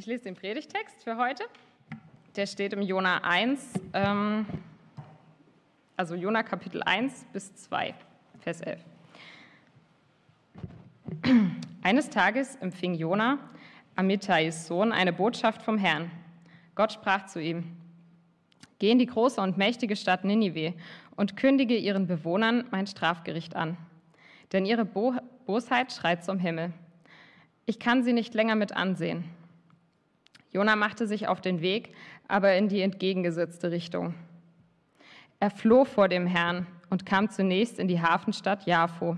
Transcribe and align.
Ich 0.00 0.06
lese 0.06 0.24
den 0.24 0.34
Predigtext 0.34 1.04
für 1.04 1.18
heute. 1.18 1.44
Der 2.34 2.46
steht 2.46 2.72
im 2.72 2.80
Jona 2.80 3.18
1, 3.18 3.74
ähm, 3.92 4.46
also 5.94 6.14
Jona 6.14 6.42
Kapitel 6.42 6.82
1 6.82 7.26
bis 7.34 7.54
2, 7.54 7.94
Vers 8.38 8.62
11. 8.62 8.80
Eines 11.82 12.08
Tages 12.08 12.56
empfing 12.62 12.94
Jona, 12.94 13.40
Amittais 13.94 14.66
Sohn, 14.66 14.90
eine 14.90 15.12
Botschaft 15.12 15.60
vom 15.60 15.76
Herrn. 15.76 16.10
Gott 16.74 16.94
sprach 16.94 17.26
zu 17.26 17.38
ihm: 17.38 17.76
Geh 18.78 18.92
in 18.92 18.98
die 18.98 19.04
große 19.04 19.38
und 19.38 19.58
mächtige 19.58 19.96
Stadt 19.96 20.24
Ninive 20.24 20.72
und 21.14 21.36
kündige 21.36 21.76
ihren 21.76 22.06
Bewohnern 22.06 22.64
mein 22.70 22.86
Strafgericht 22.86 23.54
an. 23.54 23.76
Denn 24.54 24.64
ihre 24.64 24.86
Bo 24.86 25.12
Bosheit 25.44 25.92
schreit 25.92 26.24
zum 26.24 26.38
Himmel. 26.38 26.72
Ich 27.66 27.78
kann 27.78 28.02
sie 28.02 28.14
nicht 28.14 28.32
länger 28.32 28.54
mit 28.54 28.74
ansehen. 28.74 29.24
Jona 30.52 30.74
machte 30.76 31.06
sich 31.06 31.28
auf 31.28 31.40
den 31.40 31.60
Weg, 31.60 31.94
aber 32.26 32.54
in 32.54 32.68
die 32.68 32.82
entgegengesetzte 32.82 33.70
Richtung. 33.70 34.14
Er 35.38 35.50
floh 35.50 35.84
vor 35.84 36.08
dem 36.08 36.26
Herrn 36.26 36.66
und 36.90 37.06
kam 37.06 37.30
zunächst 37.30 37.78
in 37.78 37.88
die 37.88 38.02
Hafenstadt 38.02 38.66
Jafo. 38.66 39.16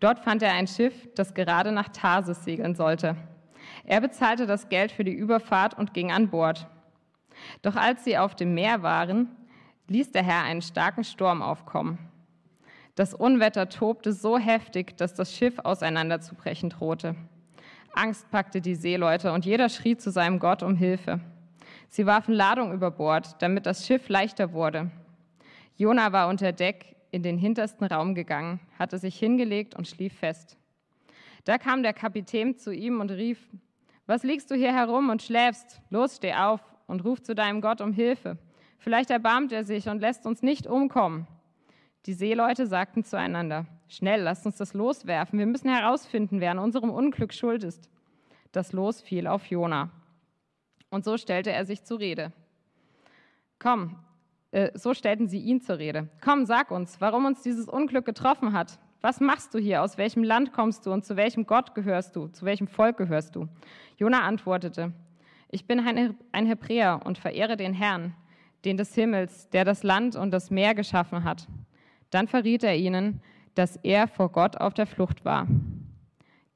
Dort 0.00 0.18
fand 0.18 0.42
er 0.42 0.52
ein 0.52 0.66
Schiff, 0.66 1.08
das 1.14 1.34
gerade 1.34 1.72
nach 1.72 1.88
Tarsis 1.88 2.44
segeln 2.44 2.74
sollte. 2.74 3.16
Er 3.84 4.00
bezahlte 4.00 4.46
das 4.46 4.68
Geld 4.68 4.92
für 4.92 5.04
die 5.04 5.12
Überfahrt 5.12 5.78
und 5.78 5.94
ging 5.94 6.10
an 6.12 6.28
Bord. 6.28 6.66
Doch 7.62 7.76
als 7.76 8.04
sie 8.04 8.18
auf 8.18 8.34
dem 8.34 8.54
Meer 8.54 8.82
waren, 8.82 9.28
ließ 9.86 10.12
der 10.12 10.22
Herr 10.22 10.42
einen 10.42 10.62
starken 10.62 11.04
Sturm 11.04 11.40
aufkommen. 11.40 11.98
Das 12.94 13.14
Unwetter 13.14 13.68
tobte 13.68 14.12
so 14.12 14.38
heftig, 14.38 14.96
dass 14.96 15.14
das 15.14 15.34
Schiff 15.34 15.60
auseinanderzubrechen 15.60 16.70
drohte. 16.70 17.14
Angst 17.94 18.30
packte 18.30 18.60
die 18.60 18.74
Seeleute 18.74 19.32
und 19.32 19.44
jeder 19.44 19.68
schrie 19.68 19.96
zu 19.96 20.10
seinem 20.10 20.38
Gott 20.38 20.62
um 20.62 20.76
Hilfe. 20.76 21.20
Sie 21.88 22.06
warfen 22.06 22.34
Ladung 22.34 22.72
über 22.72 22.90
Bord, 22.90 23.36
damit 23.40 23.66
das 23.66 23.86
Schiff 23.86 24.08
leichter 24.08 24.52
wurde. 24.52 24.90
Jona 25.76 26.12
war 26.12 26.28
unter 26.28 26.52
Deck 26.52 26.96
in 27.10 27.22
den 27.22 27.38
hintersten 27.38 27.86
Raum 27.86 28.14
gegangen, 28.14 28.60
hatte 28.78 28.98
sich 28.98 29.18
hingelegt 29.18 29.74
und 29.74 29.88
schlief 29.88 30.12
fest. 30.12 30.56
Da 31.44 31.56
kam 31.56 31.82
der 31.82 31.94
Kapitän 31.94 32.58
zu 32.58 32.72
ihm 32.72 33.00
und 33.00 33.10
rief, 33.10 33.38
was 34.06 34.22
liegst 34.22 34.50
du 34.50 34.54
hier 34.54 34.74
herum 34.74 35.10
und 35.10 35.22
schläfst? 35.22 35.80
Los, 35.90 36.16
steh 36.16 36.34
auf 36.34 36.60
und 36.86 37.04
ruf 37.04 37.22
zu 37.22 37.34
deinem 37.34 37.60
Gott 37.60 37.80
um 37.80 37.92
Hilfe. 37.92 38.38
Vielleicht 38.78 39.10
erbarmt 39.10 39.52
er 39.52 39.64
sich 39.64 39.88
und 39.88 40.00
lässt 40.00 40.26
uns 40.26 40.42
nicht 40.42 40.66
umkommen. 40.66 41.26
Die 42.06 42.14
Seeleute 42.14 42.66
sagten 42.66 43.04
zueinander, 43.04 43.66
schnell, 43.88 44.22
lasst 44.22 44.46
uns 44.46 44.56
das 44.56 44.74
loswerfen. 44.74 45.38
Wir 45.38 45.46
müssen 45.46 45.68
herausfinden, 45.68 46.40
wer 46.40 46.52
an 46.52 46.58
unserem 46.58 46.90
Unglück 46.90 47.32
schuld 47.32 47.64
ist. 47.64 47.90
Das 48.52 48.72
Los 48.72 49.00
fiel 49.00 49.26
auf 49.26 49.46
Jona. 49.46 49.90
Und 50.90 51.04
so 51.04 51.16
stellte 51.16 51.52
er 51.52 51.64
sich 51.64 51.84
zur 51.84 52.00
Rede. 52.00 52.32
Komm, 53.58 53.96
äh, 54.50 54.70
so 54.78 54.94
stellten 54.94 55.28
sie 55.28 55.40
ihn 55.40 55.60
zur 55.60 55.78
Rede. 55.78 56.08
Komm, 56.22 56.46
sag 56.46 56.70
uns, 56.70 57.00
warum 57.00 57.26
uns 57.26 57.42
dieses 57.42 57.68
Unglück 57.68 58.06
getroffen 58.06 58.52
hat. 58.52 58.78
Was 59.00 59.20
machst 59.20 59.54
du 59.54 59.58
hier? 59.58 59.82
Aus 59.82 59.98
welchem 59.98 60.24
Land 60.24 60.52
kommst 60.52 60.86
du 60.86 60.92
und 60.92 61.04
zu 61.04 61.16
welchem 61.16 61.46
Gott 61.46 61.74
gehörst 61.74 62.16
du? 62.16 62.28
Zu 62.28 62.44
welchem 62.44 62.66
Volk 62.66 62.96
gehörst 62.96 63.36
du? 63.36 63.48
Jona 63.96 64.22
antwortete, 64.22 64.92
ich 65.50 65.66
bin 65.66 65.80
ein 66.32 66.46
Hebräer 66.46 67.00
und 67.04 67.16
verehre 67.16 67.56
den 67.56 67.72
Herrn, 67.72 68.14
den 68.64 68.76
des 68.76 68.94
Himmels, 68.94 69.48
der 69.50 69.64
das 69.64 69.82
Land 69.82 70.16
und 70.16 70.30
das 70.30 70.50
Meer 70.50 70.74
geschaffen 70.74 71.24
hat. 71.24 71.46
Dann 72.10 72.26
verriet 72.26 72.64
er 72.64 72.76
ihnen, 72.76 73.20
dass 73.58 73.74
er 73.82 74.06
vor 74.06 74.30
Gott 74.30 74.56
auf 74.56 74.72
der 74.72 74.86
Flucht 74.86 75.24
war. 75.24 75.48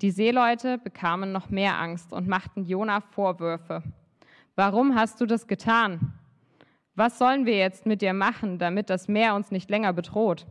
Die 0.02 0.12
Seeleute 0.12 0.78
bekamen 0.78 1.32
noch 1.32 1.50
mehr 1.50 1.80
Angst 1.80 2.12
und 2.12 2.28
machten 2.28 2.64
Jona 2.64 3.00
Vorwürfe. 3.00 3.82
Warum 4.54 4.94
hast 4.94 5.20
du 5.20 5.26
das 5.26 5.48
getan? 5.48 6.14
Was 6.94 7.18
sollen 7.18 7.44
wir 7.44 7.56
jetzt 7.56 7.86
mit 7.86 8.02
dir 8.02 8.12
machen, 8.12 8.60
damit 8.60 8.88
das 8.88 9.08
Meer 9.08 9.34
uns 9.34 9.50
nicht 9.50 9.68
länger 9.68 9.92
bedroht? 9.92 10.46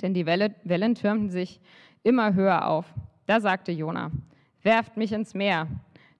Denn 0.00 0.14
die 0.14 0.26
Wellen 0.26 0.94
türmten 0.94 1.30
sich 1.30 1.60
immer 2.04 2.34
höher 2.34 2.68
auf. 2.68 2.86
Da 3.26 3.40
sagte 3.40 3.72
Jona: 3.72 4.12
Werft 4.62 4.96
mich 4.96 5.10
ins 5.10 5.34
Meer, 5.34 5.66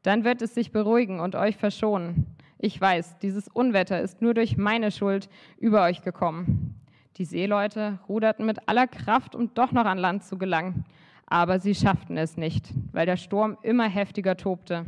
dann 0.03 0.25
wird 0.25 0.43
es 0.43 0.53
sich 0.55 0.73
beruhigen 0.73 1.21
und 1.21 1.37
euch 1.37 1.57
verschonen. 1.57 2.27
Ich 2.59 2.81
weiß, 2.81 3.19
dieses 3.19 3.47
Unwetter 3.47 4.01
ist 4.01 4.21
nur 4.21 4.35
durch 4.35 4.57
meine 4.57 4.91
Schuld 4.91 5.29
über 5.59 5.85
euch 5.85 6.03
gekommen. 6.03 6.82
Die 7.19 7.25
Seeleute 7.25 7.99
ruderten 8.09 8.47
mit 8.47 8.69
aller 8.69 8.87
Kraft, 8.87 9.35
um 9.35 9.53
doch 9.55 9.73
noch 9.73 9.85
an 9.85 9.99
Land 9.99 10.25
zu 10.25 10.39
gelangen, 10.39 10.85
aber 11.27 11.59
sie 11.59 11.75
schafften 11.75 12.17
es 12.17 12.37
nicht, 12.37 12.73
weil 12.93 13.07
der 13.07 13.17
Sturm 13.17 13.59
immer 13.63 13.89
heftiger 13.89 14.37
tobte. 14.37 14.85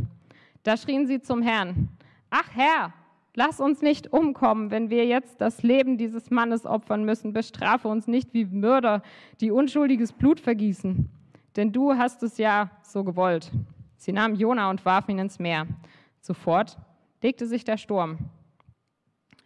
Da 0.62 0.76
schrien 0.76 1.06
sie 1.06 1.20
zum 1.20 1.42
Herrn: 1.42 1.88
Ach 2.30 2.48
Herr, 2.54 2.92
Lass 3.36 3.58
uns 3.58 3.82
nicht 3.82 4.12
umkommen, 4.12 4.70
wenn 4.70 4.90
wir 4.90 5.06
jetzt 5.06 5.40
das 5.40 5.64
Leben 5.64 5.98
dieses 5.98 6.30
Mannes 6.30 6.66
opfern 6.66 7.04
müssen. 7.04 7.32
Bestrafe 7.32 7.88
uns 7.88 8.06
nicht 8.06 8.32
wie 8.32 8.44
Mörder, 8.44 9.02
die 9.40 9.50
unschuldiges 9.50 10.12
Blut 10.12 10.38
vergießen. 10.38 11.10
Denn 11.56 11.72
du 11.72 11.94
hast 11.94 12.22
es 12.22 12.38
ja 12.38 12.70
so 12.82 13.02
gewollt. 13.02 13.50
Sie 13.96 14.12
nahmen 14.12 14.36
Jona 14.36 14.70
und 14.70 14.84
warfen 14.84 15.12
ihn 15.12 15.18
ins 15.18 15.40
Meer. 15.40 15.66
Sofort 16.20 16.78
legte 17.22 17.46
sich 17.48 17.64
der 17.64 17.76
Sturm. 17.76 18.18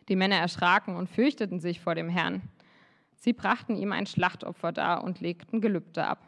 Die 0.08 0.16
Männer 0.16 0.36
erschraken 0.36 0.96
und 0.96 1.08
fürchteten 1.08 1.58
sich 1.58 1.80
vor 1.80 1.94
dem 1.94 2.10
Herrn. 2.10 2.42
Sie 3.18 3.32
brachten 3.32 3.76
ihm 3.76 3.92
ein 3.92 4.06
Schlachtopfer 4.06 4.72
dar 4.72 5.04
und 5.04 5.20
legten 5.20 5.60
Gelübde 5.60 6.06
ab. 6.06 6.26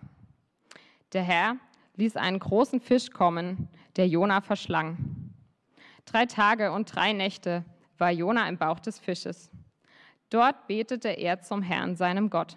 Der 1.13 1.23
Herr 1.23 1.57
ließ 1.97 2.17
einen 2.17 2.39
großen 2.39 2.81
Fisch 2.81 3.11
kommen, 3.11 3.69
der 3.97 4.09
Jona 4.09 4.41
verschlang. 4.41 5.33
Drei 6.05 6.27
Tage 6.27 6.73
und 6.73 6.95
drei 6.95 7.13
Nächte 7.13 7.65
war 7.99 8.11
Jona 8.11 8.49
im 8.49 8.59
Bauch 8.59 8.81
des 8.81 8.99
Fisches. 8.99 9.51
Dort 10.31 10.67
betete 10.67 11.09
er 11.09 11.41
zum 11.41 11.63
Herrn, 11.63 11.97
seinem 11.97 12.31
Gott. 12.31 12.57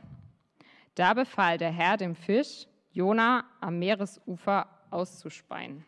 Da 0.96 1.14
befahl 1.14 1.58
der 1.58 1.72
Herr 1.72 1.98
dem 1.98 2.16
Fisch, 2.16 2.68
Jona 2.92 3.46
am 3.60 3.80
Meeresufer 3.80 4.68
auszuspeien. 4.92 5.84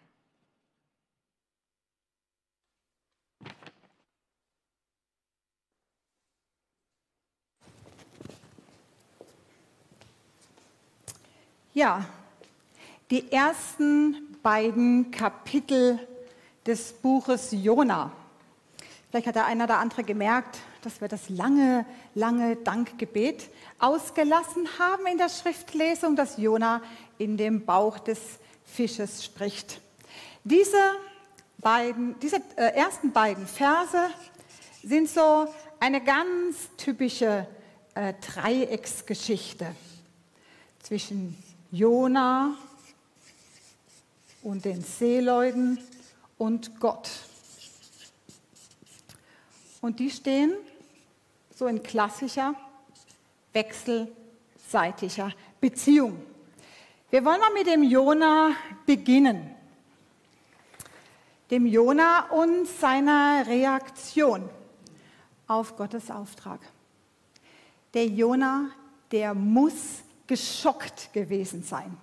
Ja, 11.75 12.05
die 13.11 13.33
ersten 13.33 14.37
beiden 14.41 15.11
Kapitel 15.11 15.99
des 16.65 16.93
Buches 16.93 17.49
Jona. 17.51 18.13
Vielleicht 19.09 19.27
hat 19.27 19.35
der 19.35 19.45
eine 19.45 19.65
oder 19.65 19.79
andere 19.79 20.05
gemerkt, 20.05 20.57
dass 20.83 21.01
wir 21.01 21.09
das 21.09 21.27
lange, 21.27 21.85
lange 22.13 22.55
Dankgebet 22.55 23.49
ausgelassen 23.77 24.69
haben 24.79 25.05
in 25.05 25.17
der 25.17 25.27
Schriftlesung, 25.27 26.15
dass 26.15 26.37
Jona 26.37 26.81
in 27.17 27.35
dem 27.35 27.65
Bauch 27.65 27.99
des 27.99 28.21
Fisches 28.63 29.25
spricht. 29.25 29.81
Diese, 30.45 30.77
beiden, 31.57 32.17
diese 32.21 32.37
äh, 32.55 32.73
ersten 32.73 33.11
beiden 33.11 33.45
Verse 33.47 33.99
sind 34.81 35.09
so 35.09 35.53
eine 35.81 36.01
ganz 36.01 36.69
typische 36.77 37.45
äh, 37.95 38.13
Dreiecksgeschichte 38.21 39.75
zwischen 40.81 41.35
Jona 41.75 42.55
und 44.43 44.63
den 44.63 44.81
Seeleuten 44.81 45.77
und 46.37 46.79
Gott. 46.79 47.09
Und 49.81 49.99
die 49.99 50.09
stehen 50.09 50.53
so 51.53 51.67
in 51.67 51.83
klassischer 51.83 52.55
wechselseitiger 53.51 55.33
Beziehung. 55.59 56.21
Wir 57.09 57.25
wollen 57.25 57.41
mal 57.41 57.51
mit 57.51 57.67
dem 57.67 57.83
Jona 57.83 58.51
beginnen. 58.85 59.51
Dem 61.51 61.65
Jona 61.65 62.29
und 62.29 62.67
seiner 62.67 63.45
Reaktion 63.45 64.49
auf 65.45 65.75
Gottes 65.75 66.09
Auftrag. 66.09 66.61
Der 67.93 68.07
Jona, 68.07 68.69
der 69.11 69.33
muss 69.33 70.04
geschockt 70.27 71.13
gewesen 71.13 71.63
sein. 71.63 71.97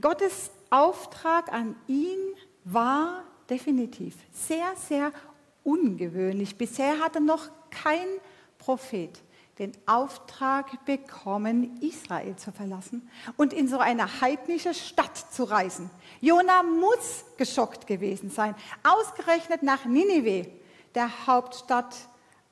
Gottes 0.00 0.50
Auftrag 0.70 1.52
an 1.52 1.76
ihn 1.86 2.18
war 2.64 3.24
definitiv 3.50 4.16
sehr, 4.32 4.74
sehr 4.76 5.12
ungewöhnlich. 5.64 6.56
Bisher 6.56 6.98
hatte 7.00 7.20
noch 7.20 7.50
kein 7.70 8.06
Prophet 8.58 9.20
den 9.58 9.72
Auftrag 9.86 10.84
bekommen, 10.86 11.78
Israel 11.82 12.34
zu 12.36 12.52
verlassen 12.52 13.08
und 13.36 13.52
in 13.52 13.68
so 13.68 13.78
eine 13.78 14.20
heidnische 14.20 14.72
Stadt 14.72 15.16
zu 15.16 15.44
reisen. 15.44 15.90
Jona 16.20 16.62
muss 16.62 17.24
geschockt 17.36 17.86
gewesen 17.86 18.30
sein, 18.30 18.54
ausgerechnet 18.82 19.62
nach 19.62 19.84
Ninive, 19.84 20.50
der 20.94 21.26
Hauptstadt 21.26 21.94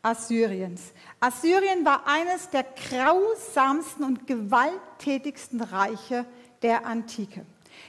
Assyriens. 0.02 0.93
Assyrien 1.20 1.85
war 1.85 2.06
eines 2.06 2.49
der 2.50 2.64
grausamsten 2.64 4.05
und 4.05 4.26
gewalttätigsten 4.26 5.61
Reiche 5.61 6.25
der 6.62 6.87
Antike. 6.87 7.44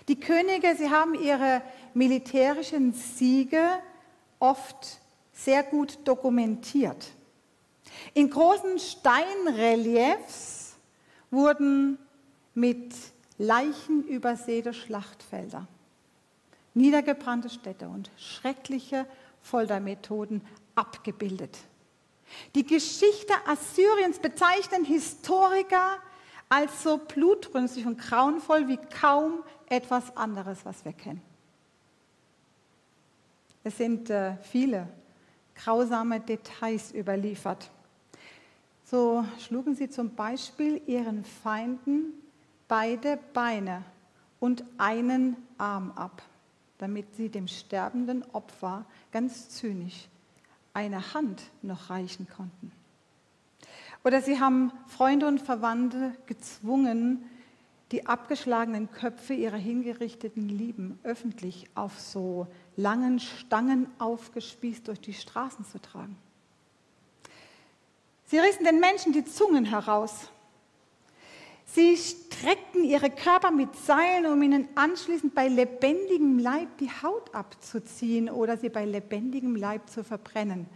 Die 0.08 0.20
Könige, 0.20 0.76
sie 0.76 0.90
haben 0.90 1.16
ihre 1.16 1.62
militärischen 1.94 2.94
Siege 2.94 3.64
oft 4.40 5.00
sehr 5.34 5.64
gut 5.64 6.00
dokumentiert. 6.06 7.12
In 8.14 8.30
großen 8.30 8.80
Steinreliefs 8.80 10.76
wurden 11.30 11.98
mit 12.54 12.94
Leichen 13.38 14.04
übersäte 14.04 14.74
Schlachtfelder, 14.74 15.68
niedergebrannte 16.74 17.50
Städte 17.50 17.88
und 17.88 18.12
schreckliche 18.18 19.06
Foltermethoden 19.42 20.42
abgebildet. 20.76 21.58
Die 22.56 22.66
Geschichte 22.66 23.34
Assyriens 23.46 24.20
bezeichnen 24.20 24.86
Historiker 24.86 25.98
als 26.50 26.84
so 26.84 26.98
blutrünstig 26.98 27.86
und 27.86 27.98
grauenvoll 27.98 28.68
wie 28.68 28.80
kaum 29.00 29.44
etwas 29.68 30.16
anderes, 30.18 30.60
was 30.66 30.84
wir 30.84 30.94
kennen. 30.94 31.22
Es 33.64 33.78
sind 33.78 34.10
äh, 34.10 34.36
viele 34.42 34.88
grausame 35.56 36.20
Details 36.20 36.94
überliefert. 36.94 37.70
So 38.84 39.24
schlugen 39.40 39.76
sie 39.76 39.90
zum 39.90 40.16
Beispiel 40.16 40.82
ihren 40.88 41.24
Feinden 41.24 42.14
beide 42.68 43.18
Beine 43.34 43.84
und 44.40 44.64
einen 44.78 45.38
Arm 45.58 45.92
ab, 45.96 46.22
damit 46.80 47.16
sie 47.16 47.30
dem 47.30 47.48
sterbenden 47.48 48.26
Opfer 48.34 48.86
ganz 49.12 49.50
zynisch 49.50 50.10
eine 50.74 51.14
Hand 51.14 51.42
noch 51.62 51.90
reichen 51.90 52.28
konnten. 52.28 52.72
Oder 54.04 54.22
sie 54.22 54.40
haben 54.40 54.72
Freunde 54.88 55.28
und 55.28 55.40
Verwandte 55.42 56.16
gezwungen, 56.26 57.24
die 57.92 58.06
abgeschlagenen 58.08 58.90
Köpfe 58.92 59.34
ihrer 59.34 59.58
hingerichteten 59.58 60.48
Lieben 60.48 60.98
öffentlich 61.04 61.66
auf 61.76 62.00
so 62.00 62.48
langen 62.78 63.20
Stangen 63.20 63.88
aufgespießt 64.00 64.88
durch 64.88 65.02
die 65.02 65.14
Straßen 65.14 65.66
zu 65.66 65.80
tragen. 65.80 66.16
Sie 68.28 68.40
rissen 68.40 68.64
den 68.64 68.80
Menschen 68.80 69.12
die 69.12 69.26
Zungen 69.26 69.66
heraus. 69.66 70.30
Sie 71.74 71.96
streckten 71.96 72.84
ihre 72.84 73.10
Körper 73.10 73.50
mit 73.50 73.74
Seilen, 73.78 74.26
um 74.26 74.42
ihnen 74.42 74.68
anschließend 74.76 75.34
bei 75.34 75.48
lebendigem 75.48 76.38
Leib 76.38 76.78
die 76.80 76.90
Haut 76.90 77.34
abzuziehen 77.34 78.30
oder 78.30 78.58
sie 78.58 78.68
bei 78.68 78.84
lebendigem 78.84 79.56
Leib 79.56 79.90
zu 79.90 80.04
verbrennen. 80.04 80.68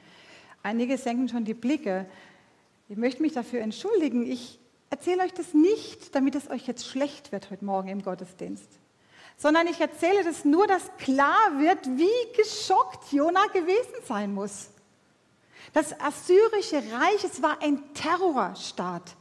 Einige 0.63 0.97
senken 0.97 1.27
schon 1.27 1.43
die 1.43 1.53
Blicke. 1.53 2.05
Ich 2.87 2.95
möchte 2.95 3.21
mich 3.21 3.33
dafür 3.33 3.59
entschuldigen. 3.59 4.25
Ich 4.25 4.57
erzähle 4.89 5.23
euch 5.23 5.33
das 5.33 5.53
nicht, 5.53 6.15
damit 6.15 6.33
es 6.33 6.49
euch 6.49 6.65
jetzt 6.65 6.87
schlecht 6.87 7.33
wird 7.33 7.51
heute 7.51 7.65
Morgen 7.65 7.89
im 7.89 8.01
Gottesdienst, 8.01 8.69
sondern 9.35 9.67
ich 9.67 9.81
erzähle 9.81 10.23
das 10.23 10.45
nur, 10.45 10.65
dass 10.65 10.95
klar 10.97 11.59
wird, 11.59 11.85
wie 11.97 12.37
geschockt 12.37 13.11
Jona 13.11 13.45
gewesen 13.47 13.95
sein 14.07 14.33
muss. 14.33 14.69
Das 15.73 15.99
assyrische 15.99 16.77
Reich, 16.77 17.21
es 17.25 17.41
war 17.41 17.61
ein 17.61 17.83
Terrorstaat. 17.93 19.15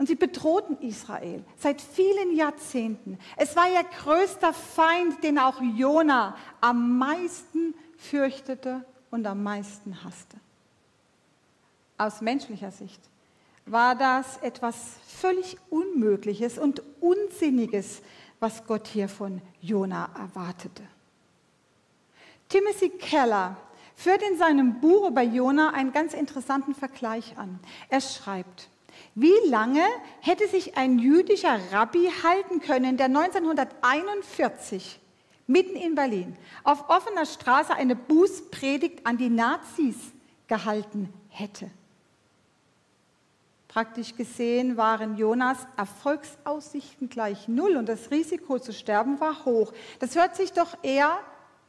Und 0.00 0.06
sie 0.06 0.14
bedrohten 0.14 0.78
Israel 0.78 1.44
seit 1.58 1.82
vielen 1.82 2.34
Jahrzehnten. 2.34 3.18
Es 3.36 3.54
war 3.54 3.70
ihr 3.70 3.84
größter 3.84 4.54
Feind, 4.54 5.22
den 5.22 5.38
auch 5.38 5.60
Jona 5.60 6.38
am 6.62 6.96
meisten 6.96 7.74
fürchtete 7.98 8.82
und 9.10 9.26
am 9.26 9.42
meisten 9.42 10.02
hasste. 10.02 10.38
Aus 11.98 12.22
menschlicher 12.22 12.70
Sicht 12.70 12.98
war 13.66 13.94
das 13.94 14.38
etwas 14.38 14.74
völlig 15.06 15.58
Unmögliches 15.68 16.56
und 16.56 16.82
Unsinniges, 17.02 18.00
was 18.38 18.64
Gott 18.64 18.86
hier 18.86 19.06
von 19.10 19.42
Jona 19.60 20.08
erwartete. 20.18 20.82
Timothy 22.48 22.88
Keller 22.88 23.58
führt 23.94 24.22
in 24.22 24.38
seinem 24.38 24.80
Buch 24.80 25.10
über 25.10 25.20
Jona 25.20 25.74
einen 25.74 25.92
ganz 25.92 26.14
interessanten 26.14 26.74
Vergleich 26.74 27.36
an. 27.36 27.60
Er 27.90 28.00
schreibt, 28.00 28.70
wie 29.14 29.34
lange 29.48 29.84
hätte 30.20 30.48
sich 30.48 30.76
ein 30.76 30.98
jüdischer 30.98 31.58
Rabbi 31.72 32.10
halten 32.22 32.60
können, 32.60 32.96
der 32.96 33.06
1941 33.06 35.00
mitten 35.46 35.76
in 35.76 35.94
Berlin 35.94 36.36
auf 36.62 36.88
offener 36.88 37.26
Straße 37.26 37.74
eine 37.74 37.96
Bußpredigt 37.96 39.06
an 39.06 39.18
die 39.18 39.30
Nazis 39.30 39.96
gehalten 40.46 41.12
hätte? 41.28 41.70
Praktisch 43.70 44.16
gesehen 44.16 44.76
waren 44.76 45.16
Jonas 45.16 45.58
Erfolgsaussichten 45.76 47.08
gleich 47.08 47.46
null 47.46 47.76
und 47.76 47.88
das 47.88 48.10
Risiko 48.10 48.58
zu 48.58 48.72
sterben 48.72 49.20
war 49.20 49.44
hoch. 49.44 49.72
Das 50.00 50.16
hört 50.16 50.34
sich 50.34 50.52
doch 50.52 50.76
eher, 50.82 51.20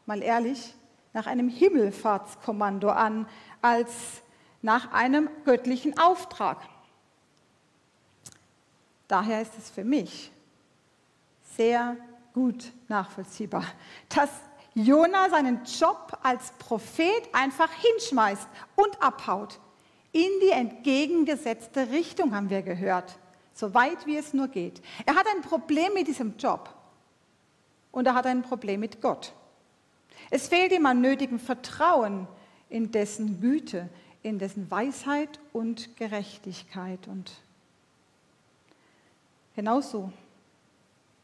mal 0.08 0.24
ehrlich, 0.24 0.74
nach 1.14 1.28
einem 1.28 1.48
Himmelfahrtskommando 1.48 2.90
an 2.90 3.28
als 3.62 3.92
nach 4.64 4.92
einem 4.94 5.30
göttlichen 5.46 6.00
Auftrag. 6.00 6.58
Daher 9.12 9.42
ist 9.42 9.52
es 9.58 9.70
für 9.70 9.84
mich 9.84 10.32
sehr 11.58 11.98
gut 12.34 12.72
nachvollziehbar, 12.88 13.66
dass 14.08 14.30
Jona 14.74 15.30
seinen 15.30 15.66
Job 15.66 16.18
als 16.24 16.54
Prophet 16.58 17.28
einfach 17.34 17.70
hinschmeißt 17.74 18.48
und 18.78 19.04
abhaut 19.04 19.60
in 20.14 20.30
die 20.42 20.52
entgegengesetzte 20.52 21.92
Richtung, 21.92 22.34
haben 22.34 22.50
wir 22.50 22.62
gehört, 22.62 23.20
so 23.54 23.74
weit 23.74 24.06
wie 24.06 24.16
es 24.16 24.34
nur 24.34 24.48
geht. 24.48 24.82
Er 25.06 25.16
hat 25.16 25.26
ein 25.36 25.42
Problem 25.42 25.94
mit 25.94 26.08
diesem 26.08 26.38
Job 26.38 26.74
und 27.92 28.08
er 28.08 28.14
hat 28.14 28.26
ein 28.26 28.44
Problem 28.44 28.80
mit 28.80 29.02
Gott. 29.02 29.34
Es 30.30 30.48
fehlt 30.48 30.72
ihm 30.72 30.86
an 30.86 31.02
nötigem 31.02 31.40
Vertrauen 31.40 32.30
in 32.70 32.94
dessen 32.94 33.42
Güte, 33.42 33.90
in 34.24 34.40
dessen 34.40 34.72
Weisheit 34.72 35.42
und 35.52 35.98
Gerechtigkeit. 35.98 37.10
Und 37.10 37.34
genauso 39.56 40.12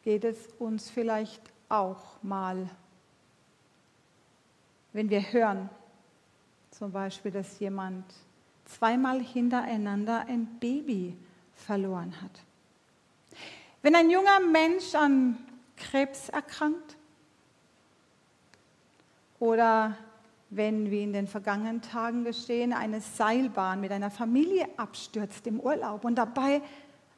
geht 0.04 0.24
es 0.24 0.48
uns 0.60 0.90
vielleicht 0.90 1.42
auch 1.70 2.22
mal, 2.24 2.70
wenn 4.94 5.10
wir 5.10 5.32
hören, 5.32 5.70
zum 6.72 6.92
Beispiel, 6.92 7.32
dass 7.32 7.60
jemand 7.60 8.06
zweimal 8.66 9.20
hintereinander 9.20 10.26
ein 10.28 10.46
Baby 10.60 11.18
verloren 11.56 12.14
hat. 12.22 12.44
Wenn 13.82 13.96
ein 13.96 14.10
junger 14.10 14.40
Mensch 14.40 14.94
an 14.96 15.38
Krebs 15.76 16.30
erkrankt 16.30 16.98
oder 19.40 19.98
wenn, 20.50 20.90
wie 20.92 21.04
in 21.04 21.14
den 21.14 21.28
vergangenen 21.28 21.82
Tagen 21.82 22.24
geschehen, 22.24 22.74
eine 22.74 23.02
Seilbahn 23.02 23.82
mit 23.82 23.92
einer 23.92 24.12
Familie 24.12 24.68
abstürzt 24.78 25.46
im 25.48 25.60
Urlaub 25.60 26.06
und 26.06 26.16
dabei 26.16 26.62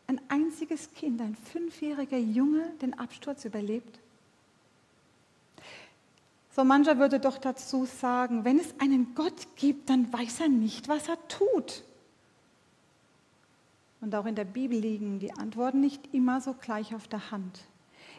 ein 0.09 0.19
einziges 0.27 0.91
Kind, 0.95 1.21
ein 1.21 1.35
fünfjähriger 1.35 2.17
Junge, 2.17 2.67
den 2.81 2.97
Absturz 2.97 3.45
überlebt. 3.45 3.99
So 6.55 6.63
mancher 6.63 6.97
würde 6.97 7.19
doch 7.19 7.37
dazu 7.37 7.85
sagen, 7.85 8.43
wenn 8.43 8.59
es 8.59 8.73
einen 8.79 9.13
Gott 9.13 9.55
gibt, 9.55 9.89
dann 9.91 10.11
weiß 10.11 10.41
er 10.41 10.49
nicht, 10.49 10.87
was 10.87 11.07
er 11.07 11.17
tut. 11.27 11.83
Und 14.01 14.15
auch 14.15 14.25
in 14.25 14.33
der 14.33 14.45
Bibel 14.45 14.79
liegen 14.79 15.19
die 15.19 15.31
Antworten 15.33 15.79
nicht 15.79 16.11
immer 16.11 16.41
so 16.41 16.55
gleich 16.59 16.95
auf 16.95 17.07
der 17.07 17.29
Hand. 17.29 17.59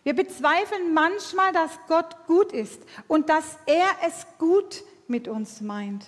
Wir 0.05 0.15
bezweifeln 0.15 0.95
manchmal, 0.95 1.53
dass 1.53 1.77
Gott 1.89 2.27
gut 2.29 2.53
ist 2.53 2.81
und 3.09 3.29
dass 3.29 3.59
er 3.67 3.89
es 4.07 4.27
gut 4.39 4.85
mit 5.09 5.27
uns 5.27 5.61
meint. 5.61 6.07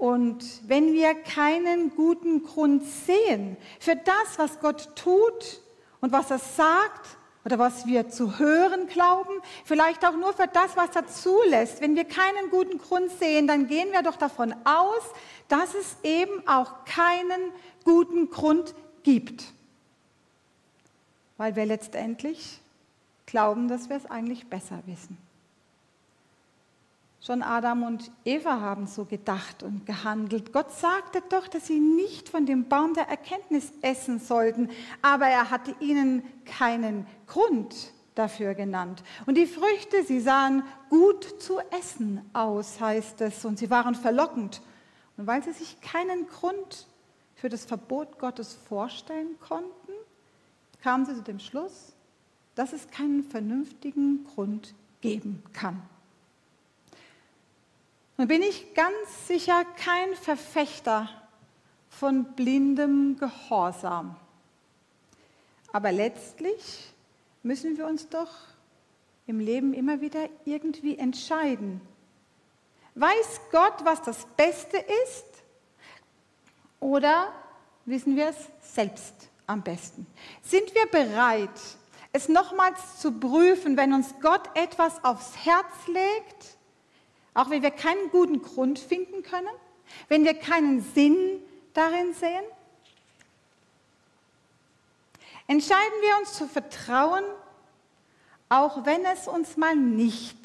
Und 0.00 0.66
wenn 0.66 0.94
wir 0.94 1.12
keinen 1.12 1.94
guten 1.94 2.42
Grund 2.42 2.82
sehen 2.84 3.58
für 3.78 3.96
das, 3.96 4.38
was 4.38 4.58
Gott 4.58 4.96
tut 4.96 5.60
und 6.00 6.10
was 6.10 6.30
er 6.30 6.38
sagt 6.38 7.18
oder 7.44 7.58
was 7.58 7.86
wir 7.86 8.08
zu 8.08 8.38
hören 8.38 8.86
glauben, 8.86 9.42
vielleicht 9.66 10.06
auch 10.06 10.16
nur 10.16 10.32
für 10.32 10.46
das, 10.46 10.74
was 10.74 10.96
er 10.96 11.06
zulässt. 11.06 11.82
Wenn 11.82 11.96
wir 11.96 12.04
keinen 12.04 12.48
guten 12.48 12.78
Grund 12.78 13.10
sehen, 13.10 13.46
dann 13.46 13.66
gehen 13.66 13.92
wir 13.92 14.00
doch 14.00 14.16
davon 14.16 14.54
aus, 14.64 15.02
dass 15.48 15.74
es 15.74 15.98
eben 16.02 16.48
auch 16.48 16.86
keinen 16.86 17.52
guten 17.84 18.30
Grund 18.30 18.74
gibt. 19.02 19.52
Weil 21.36 21.56
wir 21.56 21.66
letztendlich 21.66 22.58
glauben, 23.26 23.68
dass 23.68 23.90
wir 23.90 23.98
es 23.98 24.10
eigentlich 24.10 24.46
besser 24.46 24.78
wissen. 24.86 25.18
Schon 27.22 27.42
Adam 27.42 27.82
und 27.82 28.10
Eva 28.24 28.60
haben 28.60 28.86
so 28.86 29.04
gedacht 29.04 29.62
und 29.62 29.84
gehandelt. 29.84 30.54
Gott 30.54 30.72
sagte 30.72 31.22
doch, 31.28 31.48
dass 31.48 31.66
sie 31.66 31.78
nicht 31.78 32.30
von 32.30 32.46
dem 32.46 32.68
Baum 32.68 32.94
der 32.94 33.08
Erkenntnis 33.08 33.72
essen 33.82 34.18
sollten, 34.18 34.70
aber 35.02 35.26
er 35.26 35.50
hatte 35.50 35.74
ihnen 35.80 36.22
keinen 36.46 37.06
Grund 37.26 37.92
dafür 38.14 38.54
genannt. 38.54 39.02
Und 39.26 39.36
die 39.36 39.46
Früchte, 39.46 40.02
sie 40.04 40.20
sahen 40.20 40.62
gut 40.88 41.42
zu 41.42 41.58
essen 41.78 42.22
aus, 42.32 42.80
heißt 42.80 43.20
es, 43.20 43.44
und 43.44 43.58
sie 43.58 43.68
waren 43.68 43.94
verlockend. 43.94 44.62
Und 45.18 45.26
weil 45.26 45.42
sie 45.42 45.52
sich 45.52 45.78
keinen 45.82 46.26
Grund 46.26 46.86
für 47.34 47.50
das 47.50 47.66
Verbot 47.66 48.18
Gottes 48.18 48.54
vorstellen 48.66 49.38
konnten, 49.46 49.92
kamen 50.82 51.04
sie 51.04 51.14
zu 51.14 51.22
dem 51.22 51.38
Schluss, 51.38 51.92
dass 52.54 52.72
es 52.72 52.90
keinen 52.90 53.24
vernünftigen 53.24 54.24
Grund 54.24 54.74
geben 55.02 55.42
kann. 55.52 55.82
Nun 58.20 58.28
bin 58.28 58.42
ich 58.42 58.74
ganz 58.74 59.28
sicher 59.28 59.64
kein 59.82 60.14
Verfechter 60.14 61.08
von 61.88 62.24
blindem 62.34 63.16
Gehorsam. 63.18 64.14
Aber 65.72 65.90
letztlich 65.90 66.92
müssen 67.42 67.78
wir 67.78 67.86
uns 67.86 68.10
doch 68.10 68.28
im 69.26 69.40
Leben 69.40 69.72
immer 69.72 70.02
wieder 70.02 70.28
irgendwie 70.44 70.98
entscheiden. 70.98 71.80
Weiß 72.94 73.40
Gott, 73.52 73.76
was 73.84 74.02
das 74.02 74.26
Beste 74.36 74.76
ist? 75.06 75.24
Oder 76.78 77.32
wissen 77.86 78.16
wir 78.16 78.28
es 78.28 78.74
selbst 78.74 79.14
am 79.46 79.62
besten? 79.62 80.06
Sind 80.42 80.74
wir 80.74 80.84
bereit, 80.88 81.58
es 82.12 82.28
nochmals 82.28 83.00
zu 83.00 83.12
prüfen, 83.12 83.78
wenn 83.78 83.94
uns 83.94 84.12
Gott 84.20 84.46
etwas 84.54 85.02
aufs 85.04 85.38
Herz 85.42 85.86
legt, 85.86 86.59
auch 87.34 87.50
wenn 87.50 87.62
wir 87.62 87.70
keinen 87.70 88.10
guten 88.10 88.42
Grund 88.42 88.78
finden 88.78 89.22
können, 89.22 89.54
wenn 90.08 90.24
wir 90.24 90.34
keinen 90.34 90.80
Sinn 90.80 91.42
darin 91.74 92.14
sehen? 92.14 92.44
Entscheiden 95.46 96.00
wir 96.00 96.18
uns 96.18 96.34
zu 96.34 96.46
vertrauen, 96.46 97.24
auch 98.48 98.84
wenn 98.84 99.04
es 99.04 99.26
uns 99.26 99.56
mal 99.56 99.74
nicht 99.74 100.38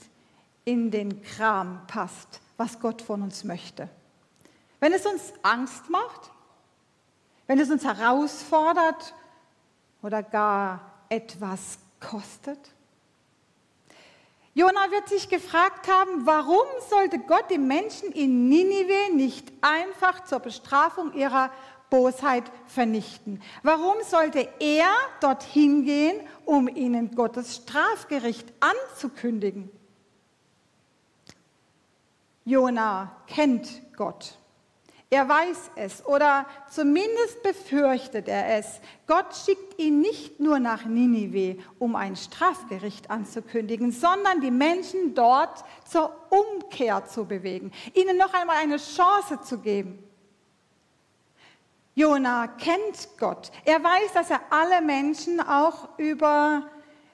in 0.63 0.92
den 0.92 1.22
Kram 1.22 1.86
passt, 1.88 2.42
was 2.58 2.80
Gott 2.80 3.01
von 3.01 3.22
uns 3.22 3.44
möchte. 3.44 3.89
Wenn 4.80 4.94
es 4.94 5.06
uns 5.06 5.34
Angst 5.44 5.89
macht, 5.89 6.32
wenn 7.48 7.60
es 7.60 7.70
uns 7.70 7.84
herausfordert 7.84 9.13
oder 10.01 10.24
gar 10.24 10.92
etwas 11.10 11.80
kostet. 12.00 12.60
Jona 14.58 14.90
wird 14.90 15.10
sich 15.10 15.28
gefragt 15.28 15.90
haben, 15.90 16.26
warum 16.26 16.66
sollte 16.90 17.20
Gott 17.20 17.52
die 17.52 17.58
Menschen 17.58 18.14
in 18.14 18.48
Ninive 18.48 19.14
nicht 19.14 19.52
einfach 19.60 20.24
zur 20.24 20.40
Bestrafung 20.40 21.14
ihrer 21.14 21.52
Bosheit 21.90 22.46
vernichten? 22.66 23.42
Warum 23.64 23.96
sollte 24.04 24.48
er 24.62 24.94
dorthin 25.20 25.84
gehen, 25.84 26.22
um 26.46 26.70
ihnen 26.70 27.14
Gottes 27.16 27.58
Strafgericht 27.58 28.48
anzukündigen? 28.62 29.70
Jona 32.46 33.14
kennt 33.28 33.68
Gott. 33.98 34.38
Er 35.15 35.29
weiß 35.29 35.72
es 35.77 36.05
oder 36.05 36.45
zumindest 36.69 37.41
befürchtet 37.41 38.27
er 38.27 38.57
es. 38.57 38.81
Gott 39.07 39.34
schickt 39.34 39.79
ihn 39.79 40.01
nicht 40.01 40.41
nur 40.41 40.60
nach 40.60 40.84
Ninive, 40.84 41.57
um 41.79 41.95
ein 41.95 42.17
Strafgericht 42.17 43.10
anzukündigen, 43.10 43.93
sondern 43.93 44.41
die 44.41 44.51
Menschen 44.51 45.15
dort 45.15 45.63
zur 45.89 46.13
Umkehr 46.29 47.05
zu 47.05 47.24
bewegen, 47.24 47.72
ihnen 47.93 48.17
noch 48.17 48.34
einmal 48.34 48.57
eine 48.57 48.75
Chance 48.75 49.39
zu 49.41 49.60
geben. 49.60 50.03
Jona 51.93 52.48
kennt 52.48 53.07
Gott. 53.17 53.53
Er 53.63 53.81
weiß, 53.81 54.12
dass 54.15 54.29
er 54.29 54.41
alle 54.50 54.81
Menschen 54.81 55.39
auch 55.39 55.98
über 55.98 56.69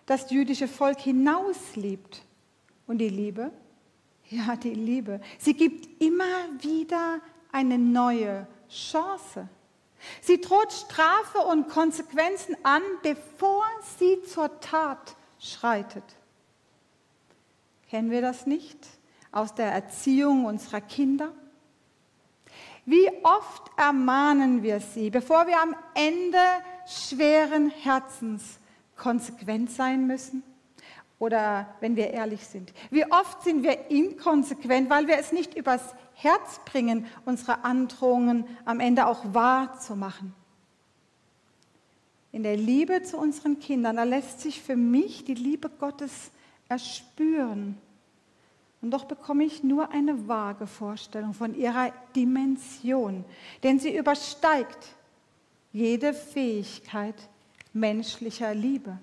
das 0.07 0.31
jüdische 0.31 0.67
Volk 0.67 0.99
hinaus 1.01 1.75
liebt. 1.75 2.23
Und 2.87 2.97
die 2.97 3.09
Liebe? 3.09 3.51
Ja, 4.31 4.55
die 4.55 4.73
Liebe. 4.73 5.21
Sie 5.37 5.53
gibt 5.53 6.01
immer 6.01 6.47
wieder 6.61 7.19
eine 7.51 7.77
neue 7.77 8.47
Chance. 8.69 9.47
Sie 10.21 10.41
droht 10.41 10.71
Strafe 10.71 11.39
und 11.39 11.69
Konsequenzen 11.69 12.55
an, 12.63 12.81
bevor 13.03 13.63
sie 13.97 14.21
zur 14.23 14.59
Tat 14.59 15.15
schreitet. 15.39 16.03
Kennen 17.89 18.09
wir 18.09 18.21
das 18.21 18.47
nicht 18.47 18.79
aus 19.31 19.53
der 19.53 19.71
Erziehung 19.71 20.45
unserer 20.45 20.81
Kinder? 20.81 21.31
Wie 22.85 23.09
oft 23.23 23.69
ermahnen 23.77 24.63
wir 24.63 24.79
sie, 24.79 25.09
bevor 25.09 25.45
wir 25.45 25.61
am 25.61 25.75
Ende 25.93 26.39
schweren 26.87 27.69
Herzens 27.69 28.59
konsequent 28.95 29.71
sein 29.71 30.07
müssen? 30.07 30.43
Oder 31.19 31.75
wenn 31.79 31.95
wir 31.95 32.09
ehrlich 32.09 32.47
sind, 32.47 32.73
wie 32.89 33.05
oft 33.11 33.43
sind 33.43 33.61
wir 33.61 33.91
inkonsequent, 33.91 34.89
weil 34.89 35.07
wir 35.07 35.19
es 35.19 35.31
nicht 35.31 35.53
übers 35.53 35.93
Herz 36.21 36.61
bringen, 36.65 37.07
unsere 37.25 37.63
Androhungen 37.63 38.45
am 38.65 38.79
Ende 38.79 39.07
auch 39.07 39.33
wahr 39.33 39.79
zu 39.79 39.95
machen. 39.95 40.35
In 42.31 42.43
der 42.43 42.55
Liebe 42.55 43.01
zu 43.03 43.17
unseren 43.17 43.59
Kindern, 43.59 43.97
da 43.97 44.03
lässt 44.03 44.39
sich 44.39 44.61
für 44.61 44.75
mich 44.75 45.25
die 45.25 45.33
Liebe 45.33 45.69
Gottes 45.69 46.31
erspüren. 46.69 47.77
Und 48.81 48.91
doch 48.91 49.05
bekomme 49.05 49.43
ich 49.43 49.63
nur 49.63 49.91
eine 49.91 50.27
vage 50.27 50.67
Vorstellung 50.67 51.33
von 51.33 51.55
ihrer 51.55 51.91
Dimension, 52.15 53.25
denn 53.63 53.79
sie 53.79 53.95
übersteigt 53.95 54.95
jede 55.73 56.13
Fähigkeit 56.13 57.15
menschlicher 57.73 58.53
Liebe. 58.53 58.97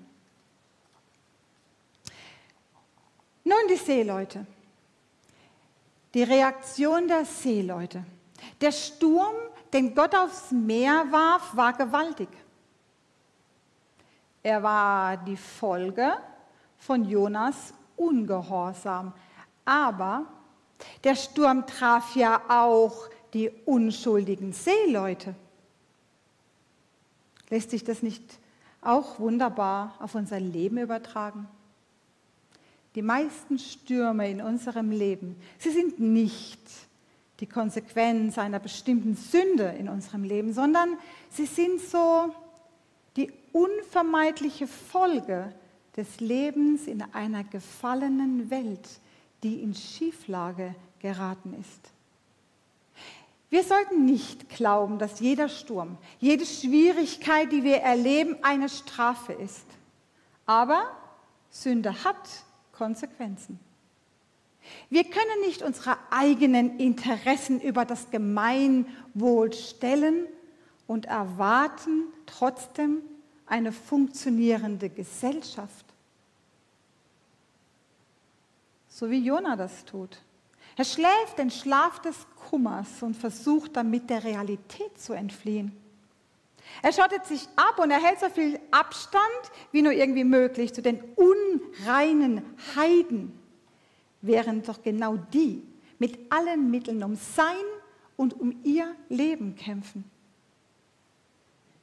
Nun 3.43 3.57
die 3.69 3.77
Seeleute. 3.77 4.45
Die 6.13 6.23
Reaktion 6.23 7.07
der 7.07 7.25
Seeleute. 7.25 8.03
Der 8.61 8.71
Sturm, 8.71 9.35
den 9.71 9.93
Gott 9.93 10.15
aufs 10.15 10.51
Meer 10.51 11.05
warf, 11.11 11.55
war 11.55 11.73
gewaltig. 11.73 12.29
Er 14.41 14.63
war 14.63 15.17
die 15.17 15.37
Folge 15.37 16.13
von 16.77 17.05
Jonas 17.05 17.73
Ungehorsam. 17.95 19.13
Aber 19.65 20.25
der 21.03 21.15
Sturm 21.15 21.67
traf 21.67 22.15
ja 22.15 22.41
auch 22.47 23.09
die 23.33 23.51
unschuldigen 23.65 24.53
Seeleute. 24.53 25.35
Lässt 27.49 27.71
sich 27.71 27.83
das 27.83 28.01
nicht 28.01 28.39
auch 28.81 29.19
wunderbar 29.19 29.95
auf 29.99 30.15
unser 30.15 30.39
Leben 30.39 30.77
übertragen? 30.77 31.47
Die 32.95 33.01
meisten 33.01 33.59
Stürme 33.59 34.29
in 34.29 34.41
unserem 34.41 34.91
Leben, 34.91 35.35
sie 35.57 35.71
sind 35.71 35.99
nicht 35.99 36.59
die 37.39 37.47
Konsequenz 37.47 38.37
einer 38.37 38.59
bestimmten 38.59 39.15
Sünde 39.15 39.75
in 39.79 39.87
unserem 39.87 40.23
Leben, 40.23 40.53
sondern 40.53 40.97
sie 41.29 41.45
sind 41.45 41.79
so 41.81 42.33
die 43.15 43.31
unvermeidliche 43.53 44.67
Folge 44.67 45.53
des 45.95 46.19
Lebens 46.19 46.87
in 46.87 47.01
einer 47.13 47.43
gefallenen 47.43 48.49
Welt, 48.49 48.87
die 49.43 49.61
in 49.61 49.73
Schieflage 49.73 50.75
geraten 50.99 51.55
ist. 51.59 51.91
Wir 53.49 53.63
sollten 53.63 54.05
nicht 54.05 54.49
glauben, 54.49 54.99
dass 54.99 55.19
jeder 55.19 55.49
Sturm, 55.49 55.97
jede 56.19 56.45
Schwierigkeit, 56.45 57.51
die 57.51 57.63
wir 57.63 57.77
erleben, 57.77 58.37
eine 58.43 58.69
Strafe 58.69 59.33
ist. 59.33 59.65
Aber 60.45 60.83
Sünde 61.49 62.03
hat 62.03 62.43
Konsequenzen. 62.79 63.59
Wir 64.89 65.03
können 65.03 65.41
nicht 65.45 65.61
unsere 65.61 65.97
eigenen 66.11 66.79
Interessen 66.79 67.59
über 67.59 67.85
das 67.85 68.09
Gemeinwohl 68.09 69.53
stellen 69.53 70.25
und 70.87 71.05
erwarten 71.05 72.05
trotzdem 72.25 73.01
eine 73.45 73.73
funktionierende 73.73 74.89
Gesellschaft. 74.89 75.85
So 78.87 79.09
wie 79.11 79.25
Jona 79.25 79.55
das 79.55 79.83
tut. 79.85 80.21
Er 80.77 80.85
schläft 80.85 81.37
den 81.37 81.51
Schlaf 81.51 81.99
des 81.99 82.15
Kummers 82.49 83.03
und 83.03 83.15
versucht 83.15 83.75
damit 83.75 84.09
der 84.09 84.23
Realität 84.23 84.99
zu 84.99 85.13
entfliehen. 85.13 85.75
Er 86.81 86.93
schottet 86.93 87.25
sich 87.25 87.47
ab 87.55 87.79
und 87.79 87.91
er 87.91 88.01
hält 88.01 88.19
so 88.19 88.29
viel 88.29 88.59
Abstand 88.71 89.23
wie 89.71 89.81
nur 89.81 89.91
irgendwie 89.91 90.23
möglich 90.23 90.73
zu 90.73 90.81
den 90.81 91.01
unreinen 91.15 92.43
Heiden, 92.75 93.37
während 94.21 94.67
doch 94.67 94.81
genau 94.81 95.17
die 95.33 95.63
mit 95.97 96.31
allen 96.31 96.71
Mitteln 96.71 97.03
um 97.03 97.15
sein 97.15 97.55
und 98.15 98.39
um 98.39 98.59
ihr 98.63 98.95
Leben 99.09 99.55
kämpfen. 99.55 100.09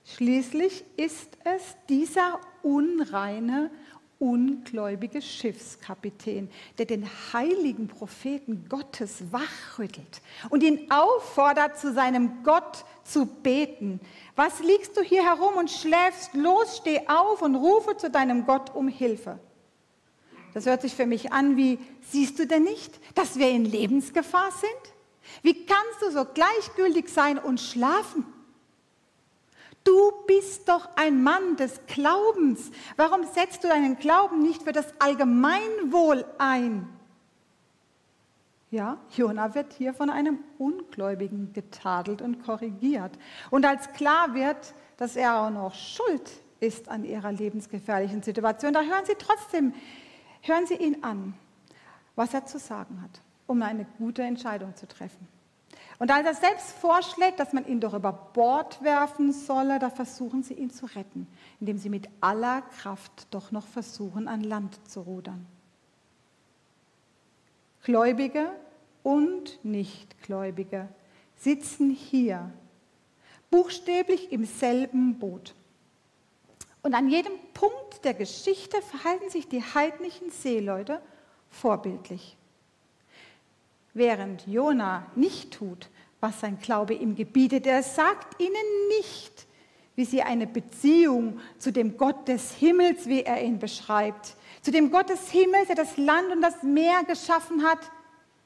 Schließlich 0.04 0.84
ist 0.96 1.36
es 1.44 1.76
dieser 1.88 2.40
unreine 2.62 3.70
ungläubige 4.18 5.20
Schiffskapitän, 5.20 6.48
der 6.78 6.86
den 6.86 7.06
heiligen 7.32 7.88
Propheten 7.88 8.66
Gottes 8.68 9.24
wachrüttelt 9.30 10.22
und 10.48 10.62
ihn 10.62 10.90
auffordert, 10.90 11.78
zu 11.78 11.92
seinem 11.92 12.42
Gott 12.42 12.84
zu 13.04 13.26
beten. 13.26 14.00
Was 14.34 14.60
liegst 14.60 14.96
du 14.96 15.02
hier 15.02 15.22
herum 15.22 15.56
und 15.56 15.70
schläfst? 15.70 16.34
Los, 16.34 16.78
steh 16.78 17.00
auf 17.08 17.42
und 17.42 17.54
rufe 17.54 17.96
zu 17.96 18.10
deinem 18.10 18.46
Gott 18.46 18.74
um 18.74 18.88
Hilfe. 18.88 19.38
Das 20.54 20.64
hört 20.64 20.80
sich 20.80 20.94
für 20.94 21.06
mich 21.06 21.32
an 21.32 21.58
wie, 21.58 21.78
siehst 22.08 22.38
du 22.38 22.46
denn 22.46 22.62
nicht, 22.62 22.98
dass 23.14 23.38
wir 23.38 23.50
in 23.50 23.66
Lebensgefahr 23.66 24.50
sind? 24.52 24.94
Wie 25.42 25.66
kannst 25.66 26.00
du 26.00 26.10
so 26.10 26.24
gleichgültig 26.24 27.10
sein 27.10 27.38
und 27.38 27.60
schlafen? 27.60 28.24
Du 29.86 30.12
bist 30.26 30.68
doch 30.68 30.88
ein 30.96 31.22
Mann 31.22 31.56
des 31.56 31.80
Glaubens. 31.86 32.72
Warum 32.96 33.24
setzt 33.24 33.62
du 33.62 33.68
deinen 33.68 33.96
Glauben 33.98 34.42
nicht 34.42 34.64
für 34.64 34.72
das 34.72 34.86
Allgemeinwohl 34.98 36.24
ein? 36.38 36.88
Ja, 38.72 38.98
Jona 39.16 39.54
wird 39.54 39.72
hier 39.72 39.94
von 39.94 40.10
einem 40.10 40.40
Ungläubigen 40.58 41.52
getadelt 41.52 42.20
und 42.20 42.42
korrigiert. 42.42 43.16
Und 43.50 43.64
als 43.64 43.92
klar 43.92 44.34
wird, 44.34 44.74
dass 44.96 45.14
er 45.14 45.40
auch 45.40 45.50
noch 45.50 45.74
schuld 45.74 46.42
ist 46.58 46.88
an 46.88 47.04
ihrer 47.04 47.30
lebensgefährlichen 47.30 48.24
Situation, 48.24 48.72
da 48.72 48.80
hören 48.80 49.04
Sie 49.04 49.14
trotzdem, 49.16 49.72
hören 50.42 50.66
Sie 50.66 50.74
ihn 50.74 51.04
an, 51.04 51.34
was 52.16 52.34
er 52.34 52.44
zu 52.44 52.58
sagen 52.58 53.02
hat, 53.02 53.20
um 53.46 53.62
eine 53.62 53.86
gute 53.98 54.22
Entscheidung 54.22 54.74
zu 54.74 54.88
treffen. 54.88 55.35
Und 55.98 56.10
als 56.10 56.26
er 56.26 56.34
selbst 56.34 56.72
vorschlägt, 56.72 57.40
dass 57.40 57.52
man 57.52 57.66
ihn 57.66 57.80
doch 57.80 57.94
über 57.94 58.12
Bord 58.12 58.82
werfen 58.82 59.32
solle, 59.32 59.78
da 59.78 59.88
versuchen 59.88 60.42
sie 60.42 60.54
ihn 60.54 60.70
zu 60.70 60.86
retten, 60.86 61.26
indem 61.58 61.78
sie 61.78 61.88
mit 61.88 62.08
aller 62.20 62.62
Kraft 62.62 63.28
doch 63.30 63.50
noch 63.50 63.66
versuchen, 63.66 64.28
an 64.28 64.42
Land 64.42 64.78
zu 64.88 65.00
rudern. 65.00 65.46
Gläubige 67.82 68.50
und 69.02 69.64
Nichtgläubige 69.64 70.88
sitzen 71.36 71.90
hier, 71.90 72.52
buchstäblich 73.50 74.32
im 74.32 74.44
selben 74.44 75.18
Boot. 75.18 75.54
Und 76.82 76.94
an 76.94 77.08
jedem 77.08 77.32
Punkt 77.54 78.04
der 78.04 78.14
Geschichte 78.14 78.82
verhalten 78.82 79.30
sich 79.30 79.48
die 79.48 79.62
heidnischen 79.62 80.30
Seeleute 80.30 81.00
vorbildlich. 81.48 82.36
Während 83.96 84.46
Jona 84.46 85.06
nicht 85.14 85.54
tut, 85.54 85.88
was 86.20 86.40
sein 86.40 86.58
Glaube 86.58 86.92
ihm 86.92 87.14
gebietet, 87.14 87.66
er 87.66 87.82
sagt 87.82 88.38
ihnen 88.38 88.52
nicht, 88.98 89.46
wie 89.94 90.04
sie 90.04 90.20
eine 90.20 90.46
Beziehung 90.46 91.40
zu 91.56 91.72
dem 91.72 91.96
Gott 91.96 92.28
des 92.28 92.52
Himmels, 92.52 93.06
wie 93.06 93.22
er 93.22 93.42
ihn 93.42 93.58
beschreibt, 93.58 94.36
zu 94.60 94.70
dem 94.70 94.90
Gott 94.90 95.08
des 95.08 95.30
Himmels, 95.30 95.68
der 95.68 95.76
das 95.76 95.96
Land 95.96 96.30
und 96.30 96.42
das 96.42 96.62
Meer 96.62 97.04
geschaffen 97.04 97.62
hat, 97.62 97.78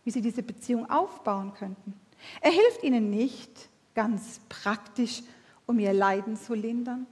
wie 0.04 0.12
sie 0.12 0.22
diese 0.22 0.44
Beziehung 0.44 0.88
aufbauen 0.88 1.52
könnten. 1.54 1.94
Er 2.40 2.52
hilft 2.52 2.84
ihnen 2.84 3.10
nicht 3.10 3.50
ganz 3.96 4.40
praktisch, 4.48 5.24
um 5.66 5.80
ihr 5.80 5.92
Leiden 5.92 6.36
zu 6.36 6.54
lindern. 6.54 7.08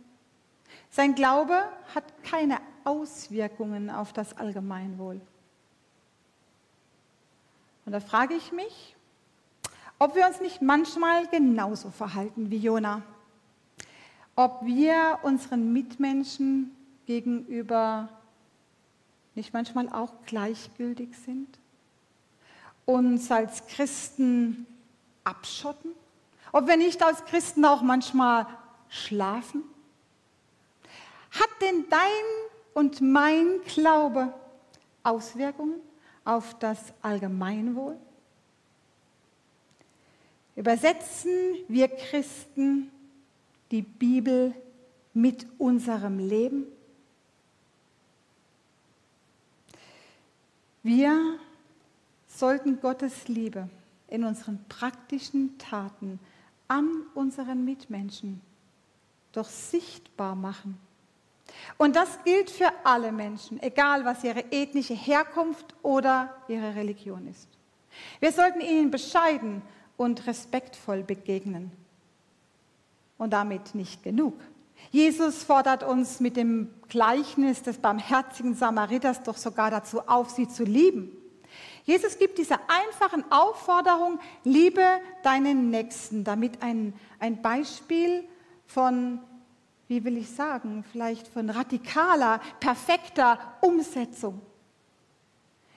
Sein 0.90 1.16
Glaube 1.16 1.60
hat 1.92 2.04
keine 2.22 2.58
Auswirkungen 2.84 3.90
auf 3.90 4.12
das 4.12 4.36
Allgemeinwohl. 4.36 5.20
Und 7.88 7.92
da 7.92 8.00
frage 8.00 8.34
ich 8.34 8.52
mich, 8.52 8.94
ob 9.98 10.14
wir 10.14 10.26
uns 10.26 10.42
nicht 10.42 10.60
manchmal 10.60 11.26
genauso 11.28 11.88
verhalten 11.88 12.50
wie 12.50 12.58
Jona. 12.58 13.00
Ob 14.36 14.60
wir 14.62 15.20
unseren 15.22 15.72
Mitmenschen 15.72 16.76
gegenüber 17.06 18.10
nicht 19.34 19.54
manchmal 19.54 19.88
auch 19.88 20.12
gleichgültig 20.26 21.16
sind 21.16 21.48
uns 22.84 23.30
als 23.30 23.66
Christen 23.68 24.66
abschotten? 25.24 25.92
Ob 26.52 26.66
wir 26.68 26.76
nicht 26.76 27.02
als 27.02 27.24
Christen 27.24 27.64
auch 27.64 27.80
manchmal 27.80 28.46
schlafen? 28.90 29.62
Hat 31.30 31.62
denn 31.62 31.86
dein 31.88 32.50
und 32.74 33.00
mein 33.00 33.62
Glaube 33.64 34.34
Auswirkungen 35.02 35.87
auf 36.28 36.58
das 36.58 36.78
Allgemeinwohl? 37.00 37.96
Übersetzen 40.56 41.30
wir 41.68 41.88
Christen 41.88 42.90
die 43.70 43.80
Bibel 43.80 44.52
mit 45.14 45.46
unserem 45.56 46.18
Leben? 46.18 46.66
Wir 50.82 51.38
sollten 52.26 52.78
Gottes 52.78 53.28
Liebe 53.28 53.70
in 54.08 54.24
unseren 54.24 54.62
praktischen 54.68 55.56
Taten 55.56 56.20
an 56.66 56.90
unseren 57.14 57.64
Mitmenschen 57.64 58.42
doch 59.32 59.48
sichtbar 59.48 60.34
machen. 60.34 60.78
Und 61.76 61.96
das 61.96 62.22
gilt 62.24 62.50
für 62.50 62.70
alle 62.84 63.12
Menschen, 63.12 63.62
egal 63.62 64.04
was 64.04 64.24
ihre 64.24 64.50
ethnische 64.50 64.94
Herkunft 64.94 65.74
oder 65.82 66.34
ihre 66.48 66.74
Religion 66.74 67.26
ist. 67.28 67.48
Wir 68.20 68.32
sollten 68.32 68.60
ihnen 68.60 68.90
bescheiden 68.90 69.62
und 69.96 70.26
respektvoll 70.26 71.02
begegnen. 71.02 71.70
Und 73.16 73.32
damit 73.32 73.74
nicht 73.74 74.02
genug. 74.02 74.34
Jesus 74.90 75.42
fordert 75.42 75.82
uns 75.82 76.20
mit 76.20 76.36
dem 76.36 76.72
Gleichnis 76.88 77.62
des 77.62 77.78
barmherzigen 77.78 78.54
Samariters 78.54 79.22
doch 79.22 79.36
sogar 79.36 79.70
dazu 79.70 80.00
auf, 80.06 80.30
sie 80.30 80.48
zu 80.48 80.64
lieben. 80.64 81.10
Jesus 81.84 82.18
gibt 82.18 82.38
diese 82.38 82.56
einfachen 82.68 83.24
Aufforderung, 83.30 84.20
liebe 84.44 84.84
deinen 85.22 85.70
Nächsten, 85.70 86.22
damit 86.22 86.62
ein, 86.62 86.94
ein 87.18 87.42
Beispiel 87.42 88.24
von, 88.66 89.20
wie 89.88 90.04
will 90.04 90.16
ich 90.16 90.30
sagen, 90.30 90.84
vielleicht 90.92 91.26
von 91.28 91.50
radikaler, 91.50 92.40
perfekter 92.60 93.38
Umsetzung. 93.60 94.40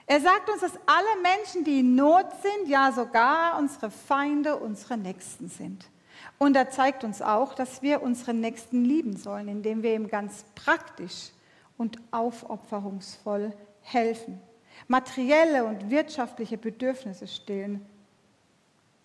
Er 0.05 0.19
sagt 0.19 0.49
uns, 0.49 0.61
dass 0.61 0.73
alle 0.85 1.21
Menschen, 1.21 1.63
die 1.63 1.79
in 1.79 1.95
Not 1.95 2.27
sind, 2.41 2.69
ja 2.69 2.91
sogar 2.91 3.57
unsere 3.57 3.89
Feinde, 3.89 4.57
unsere 4.57 4.97
Nächsten 4.97 5.47
sind. 5.47 5.89
Und 6.37 6.55
er 6.55 6.69
zeigt 6.69 7.03
uns 7.03 7.21
auch, 7.21 7.53
dass 7.53 7.81
wir 7.81 8.01
unsere 8.03 8.33
Nächsten 8.33 8.83
lieben 8.83 9.15
sollen, 9.15 9.47
indem 9.47 9.83
wir 9.83 9.95
ihm 9.95 10.07
ganz 10.07 10.43
praktisch 10.55 11.31
und 11.77 11.97
aufopferungsvoll 12.11 13.53
helfen 13.81 14.41
materielle 14.87 15.65
und 15.65 15.89
wirtschaftliche 15.89 16.57
Bedürfnisse 16.57 17.27
stillen, 17.27 17.85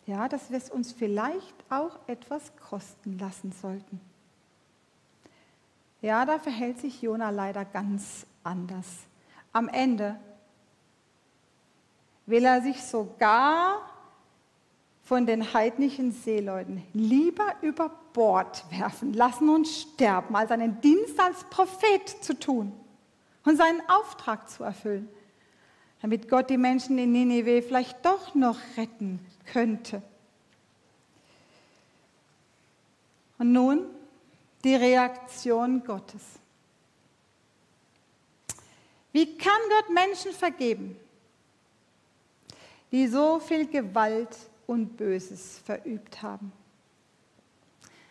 ja, 0.06 0.28
dass 0.28 0.50
wir 0.50 0.58
es 0.58 0.70
uns 0.70 0.92
vielleicht 0.92 1.54
auch 1.68 1.98
etwas 2.06 2.52
kosten 2.56 3.18
lassen 3.18 3.52
sollten. 3.52 4.00
Ja, 6.02 6.24
da 6.24 6.38
verhält 6.38 6.78
sich 6.78 7.02
Jona 7.02 7.30
leider 7.30 7.64
ganz 7.64 8.26
anders. 8.42 8.86
Am 9.52 9.68
Ende 9.68 10.16
will 12.26 12.44
er 12.44 12.62
sich 12.62 12.82
sogar 12.82 13.80
von 15.02 15.26
den 15.26 15.52
heidnischen 15.54 16.12
Seeleuten 16.12 16.82
lieber 16.92 17.54
über 17.62 17.90
Bord 18.12 18.64
werfen 18.70 19.12
lassen 19.12 19.48
und 19.48 19.66
sterben, 19.66 20.34
als 20.34 20.50
einen 20.50 20.80
Dienst 20.80 21.18
als 21.18 21.44
Prophet 21.44 22.08
zu 22.20 22.38
tun 22.38 22.72
und 23.44 23.56
seinen 23.56 23.80
Auftrag 23.88 24.50
zu 24.50 24.64
erfüllen 24.64 25.08
damit 26.06 26.28
Gott 26.28 26.50
die 26.50 26.58
Menschen 26.58 26.98
in 26.98 27.12
Nineveh 27.12 27.62
vielleicht 27.62 28.04
doch 28.04 28.34
noch 28.34 28.58
retten 28.76 29.18
könnte. 29.44 30.02
Und 33.38 33.52
nun 33.52 33.86
die 34.66 34.74
Reaktion 34.74 35.84
Gottes. 35.84 36.22
Wie 39.12 39.38
kann 39.38 39.60
Gott 39.70 39.94
Menschen 39.94 40.32
vergeben, 40.32 40.96
die 42.90 43.06
so 43.06 43.38
viel 43.38 43.68
Gewalt 43.68 44.36
und 44.66 44.96
Böses 44.96 45.60
verübt 45.64 46.20
haben? 46.20 46.50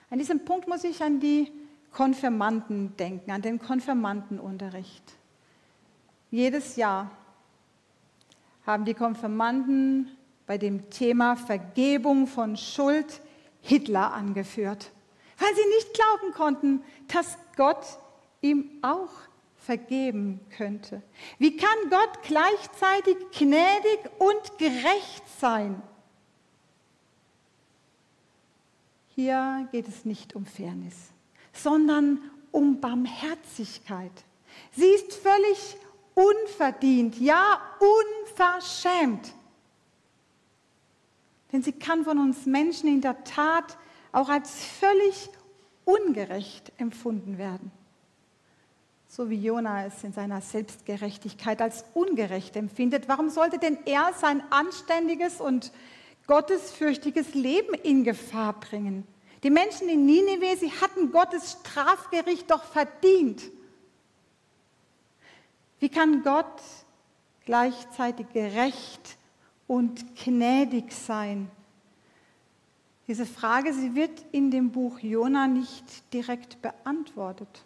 An 0.10 0.18
diesem 0.18 0.46
Punkt 0.46 0.70
muss 0.70 0.86
ich 0.86 1.04
an 1.04 1.20
die 1.20 1.52
Konfirmanden 1.92 2.96
denken, 2.96 3.32
an 3.32 3.42
den 3.42 3.60
Konfirmandenunterricht. 3.60 5.04
Jedes 6.32 6.78
Jahr 6.78 7.12
haben 8.66 8.86
die 8.86 8.94
Konfirmanden 8.94 10.10
bei 10.48 10.58
dem 10.58 10.90
Thema 10.90 11.36
Vergebung 11.36 12.28
von 12.28 12.56
Schuld 12.56 13.22
Hitler 13.62 14.14
angeführt, 14.14 14.94
weil 15.38 15.56
sie 15.56 15.66
nicht 15.76 15.94
glauben 15.94 16.34
konnten, 16.34 16.84
dass 17.08 17.38
Gott 17.56 17.86
ihm 18.42 18.70
auch 18.82 19.10
vergeben 19.58 20.40
könnte. 20.56 21.02
Wie 21.40 21.58
kann 21.58 21.90
Gott 21.90 22.24
gleichzeitig 22.24 23.18
gnädig 23.38 24.00
und 24.20 24.58
gerecht 24.58 25.24
sein? 25.40 25.82
Hier 29.16 29.68
geht 29.72 29.88
es 29.88 30.06
nicht 30.06 30.36
um 30.36 30.46
Fairness, 30.46 31.12
sondern 31.54 32.20
um 32.52 32.80
Barmherzigkeit. 32.80 34.12
Sie 34.72 34.88
ist 34.88 35.14
völlig 35.14 35.78
unverdient, 36.14 37.20
ja 37.20 37.60
unverschämt. 37.80 39.34
Denn 41.52 41.64
sie 41.64 41.72
kann 41.72 42.04
von 42.04 42.20
uns 42.20 42.46
Menschen 42.46 42.90
in 42.90 43.02
der 43.02 43.24
Tat 43.24 43.78
auch 44.16 44.30
als 44.30 44.64
völlig 44.64 45.30
ungerecht 45.84 46.72
empfunden 46.78 47.38
werden. 47.38 47.72
So 49.10 49.30
wie 49.30 49.36
Jona 49.36 49.86
es 49.86 50.04
in 50.04 50.14
seiner 50.14 50.40
Selbstgerechtigkeit 50.40 51.62
als 51.62 51.84
ungerecht 51.94 52.56
empfindet. 52.56 53.10
Warum 53.10 53.30
sollte 53.30 53.60
denn 53.60 53.78
er 53.86 54.14
sein 54.14 54.42
anständiges 54.52 55.42
und 55.42 55.72
gottesfürchtiges 56.28 57.34
Leben 57.34 57.74
in 57.76 58.06
Gefahr 58.06 58.54
bringen? 58.54 59.06
Die 59.44 59.50
Menschen 59.50 59.90
in 59.90 60.06
Nineveh, 60.06 60.56
sie 60.56 60.72
hatten 60.72 61.12
Gottes 61.12 61.58
Strafgericht 61.60 62.50
doch 62.50 62.64
verdient. 62.64 63.44
Wie 65.80 65.90
kann 65.90 66.24
Gott 66.24 66.62
gleichzeitig 67.46 68.28
gerecht 68.32 69.18
und 69.68 70.16
gnädig 70.16 70.94
sein? 70.94 71.52
Diese 73.08 73.26
Frage, 73.26 73.74
sie 73.74 73.94
wird 73.94 74.26
in 74.32 74.50
dem 74.50 74.72
Buch 74.72 75.00
Jona 75.00 75.48
nicht 75.48 76.12
direkt 76.14 76.62
beantwortet. 76.62 77.64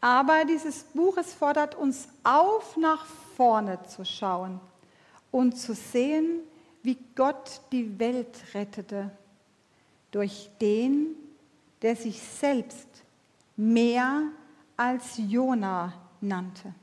Aber 0.00 0.44
dieses 0.44 0.82
Buch, 0.82 1.16
es 1.16 1.32
fordert 1.32 1.74
uns 1.74 2.08
auf, 2.24 2.76
nach 2.76 3.06
vorne 3.36 3.78
zu 3.84 4.04
schauen 4.04 4.60
und 5.30 5.56
zu 5.56 5.74
sehen, 5.74 6.40
wie 6.82 6.98
Gott 7.14 7.60
die 7.70 7.98
Welt 7.98 8.36
rettete 8.52 9.10
durch 10.10 10.50
den, 10.60 11.14
der 11.80 11.96
sich 11.96 12.20
selbst 12.20 12.88
mehr 13.56 14.24
als 14.76 15.16
Jona 15.16 15.92
nannte. 16.20 16.74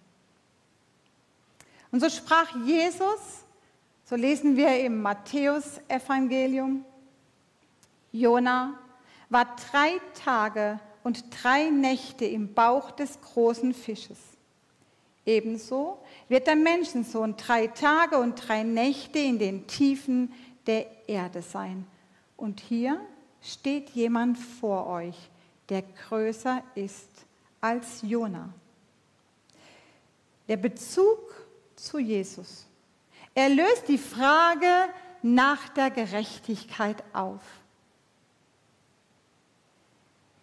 Und 1.91 1.99
so 1.99 2.09
sprach 2.09 2.55
Jesus, 2.65 3.43
so 4.05 4.15
lesen 4.15 4.55
wir 4.55 4.79
im 4.79 5.01
Matthäus-Evangelium, 5.01 6.85
Jona 8.11 8.73
war 9.29 9.55
drei 9.71 9.99
Tage 10.23 10.79
und 11.03 11.23
drei 11.43 11.69
Nächte 11.69 12.25
im 12.25 12.53
Bauch 12.53 12.91
des 12.91 13.19
großen 13.21 13.73
Fisches. 13.73 14.17
Ebenso 15.25 15.99
wird 16.27 16.47
der 16.47 16.55
Menschensohn 16.55 17.35
drei 17.37 17.67
Tage 17.67 18.17
und 18.17 18.35
drei 18.47 18.63
Nächte 18.63 19.19
in 19.19 19.37
den 19.37 19.67
Tiefen 19.67 20.33
der 20.65 21.07
Erde 21.07 21.41
sein. 21.41 21.85
Und 22.35 22.59
hier 22.61 22.99
steht 23.41 23.89
jemand 23.91 24.37
vor 24.37 24.87
euch, 24.87 25.15
der 25.69 25.83
größer 25.83 26.63
ist 26.75 27.09
als 27.61 28.01
Jona. 28.01 28.49
Der 30.47 30.57
Bezug 30.57 31.19
zu 31.75 31.99
Jesus. 31.99 32.65
Er 33.35 33.49
löst 33.49 33.87
die 33.87 33.99
Frage 33.99 34.89
nach 35.21 35.69
der 35.69 35.91
Gerechtigkeit 35.91 37.03
auf. 37.13 37.41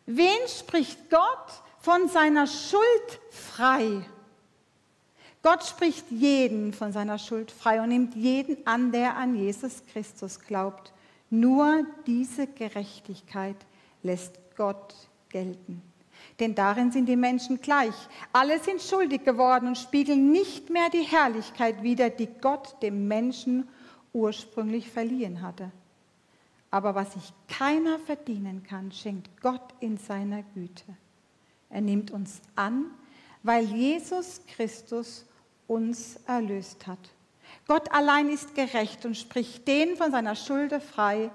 Wen 0.06 0.48
spricht 0.48 1.10
Gott 1.10 1.62
von 1.80 2.08
seiner 2.08 2.46
Schuld 2.46 3.20
frei? 3.30 4.02
Gott 5.42 5.64
spricht 5.64 6.10
jeden 6.10 6.72
von 6.72 6.92
seiner 6.92 7.18
Schuld 7.18 7.50
frei 7.50 7.80
und 7.80 7.88
nimmt 7.90 8.14
jeden 8.14 8.66
an, 8.66 8.90
der 8.92 9.16
an 9.16 9.36
Jesus 9.36 9.82
Christus 9.92 10.40
glaubt. 10.40 10.92
Nur 11.30 11.84
diese 12.06 12.46
Gerechtigkeit 12.46 13.56
lässt 14.02 14.38
Gott 14.56 14.94
gelten. 15.28 15.82
Denn 16.40 16.54
darin 16.54 16.90
sind 16.92 17.06
die 17.06 17.16
Menschen 17.16 17.60
gleich. 17.60 17.94
Alle 18.32 18.58
sind 18.58 18.82
schuldig 18.82 19.24
geworden 19.24 19.68
und 19.68 19.78
spiegeln 19.78 20.30
nicht 20.30 20.70
mehr 20.70 20.88
die 20.90 21.02
Herrlichkeit 21.02 21.82
wider, 21.82 22.10
die 22.10 22.28
Gott 22.40 22.82
dem 22.82 23.08
Menschen 23.08 23.68
ursprünglich 24.12 24.90
verliehen 24.90 25.42
hatte. 25.42 25.70
Aber 26.76 26.94
was 26.94 27.14
sich 27.14 27.32
keiner 27.48 27.98
verdienen 27.98 28.62
kann, 28.62 28.92
schenkt 28.92 29.40
Gott 29.40 29.72
in 29.80 29.96
seiner 29.96 30.42
Güte. 30.42 30.84
Er 31.70 31.80
nimmt 31.80 32.10
uns 32.10 32.42
an, 32.54 32.90
weil 33.42 33.64
Jesus 33.64 34.42
Christus 34.46 35.24
uns 35.66 36.16
erlöst 36.26 36.86
hat. 36.86 36.98
Gott 37.66 37.90
allein 37.92 38.28
ist 38.28 38.54
gerecht 38.54 39.06
und 39.06 39.16
spricht 39.16 39.66
den 39.66 39.96
von 39.96 40.10
seiner 40.10 40.34
Schuld 40.34 40.74
frei, 40.82 41.30